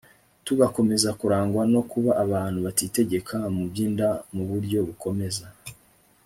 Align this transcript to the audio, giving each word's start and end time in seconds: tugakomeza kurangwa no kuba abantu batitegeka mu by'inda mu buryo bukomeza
tugakomeza 0.45 1.09
kurangwa 1.19 1.61
no 1.73 1.81
kuba 1.91 2.11
abantu 2.23 2.57
batitegeka 2.65 3.37
mu 3.55 3.63
by'inda 3.71 4.07
mu 4.35 4.43
buryo 4.49 4.77
bukomeza 4.87 5.45